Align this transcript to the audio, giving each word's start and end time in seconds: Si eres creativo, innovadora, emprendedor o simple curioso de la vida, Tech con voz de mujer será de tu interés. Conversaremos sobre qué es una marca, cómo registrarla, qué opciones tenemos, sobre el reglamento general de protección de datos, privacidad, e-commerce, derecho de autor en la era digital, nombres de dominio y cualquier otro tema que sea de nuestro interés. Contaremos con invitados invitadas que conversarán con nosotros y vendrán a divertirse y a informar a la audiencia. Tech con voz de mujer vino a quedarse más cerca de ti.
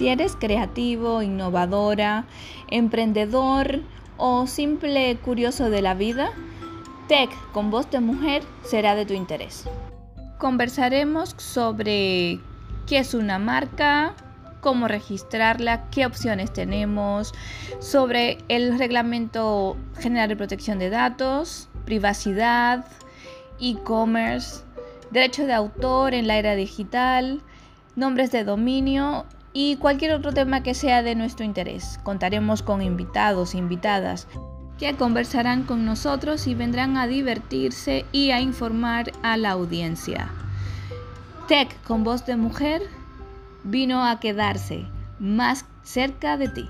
Si 0.00 0.08
eres 0.08 0.34
creativo, 0.34 1.20
innovadora, 1.20 2.24
emprendedor 2.68 3.82
o 4.16 4.46
simple 4.46 5.18
curioso 5.18 5.68
de 5.68 5.82
la 5.82 5.92
vida, 5.92 6.30
Tech 7.06 7.28
con 7.52 7.70
voz 7.70 7.90
de 7.90 8.00
mujer 8.00 8.42
será 8.64 8.94
de 8.94 9.04
tu 9.04 9.12
interés. 9.12 9.68
Conversaremos 10.38 11.34
sobre 11.36 12.40
qué 12.86 12.96
es 12.96 13.12
una 13.12 13.38
marca, 13.38 14.14
cómo 14.62 14.88
registrarla, 14.88 15.90
qué 15.90 16.06
opciones 16.06 16.50
tenemos, 16.50 17.34
sobre 17.78 18.38
el 18.48 18.78
reglamento 18.78 19.76
general 19.98 20.30
de 20.30 20.36
protección 20.36 20.78
de 20.78 20.88
datos, 20.88 21.68
privacidad, 21.84 22.86
e-commerce, 23.60 24.62
derecho 25.10 25.44
de 25.44 25.52
autor 25.52 26.14
en 26.14 26.26
la 26.26 26.38
era 26.38 26.54
digital, 26.54 27.42
nombres 27.96 28.32
de 28.32 28.44
dominio 28.44 29.26
y 29.52 29.76
cualquier 29.76 30.12
otro 30.12 30.32
tema 30.32 30.62
que 30.62 30.74
sea 30.74 31.02
de 31.02 31.14
nuestro 31.14 31.44
interés. 31.44 31.98
Contaremos 32.02 32.62
con 32.62 32.82
invitados 32.82 33.54
invitadas 33.54 34.26
que 34.78 34.94
conversarán 34.94 35.64
con 35.64 35.84
nosotros 35.84 36.46
y 36.46 36.54
vendrán 36.54 36.96
a 36.96 37.06
divertirse 37.06 38.06
y 38.12 38.30
a 38.30 38.40
informar 38.40 39.12
a 39.22 39.36
la 39.36 39.50
audiencia. 39.50 40.30
Tech 41.48 41.76
con 41.82 42.02
voz 42.02 42.24
de 42.24 42.36
mujer 42.36 42.82
vino 43.62 44.06
a 44.06 44.20
quedarse 44.20 44.86
más 45.18 45.66
cerca 45.82 46.36
de 46.36 46.48
ti. 46.48 46.68